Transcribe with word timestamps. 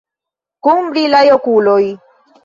Kun 0.67 0.87
brilaj 0.95 1.19
okuloj! 1.35 1.81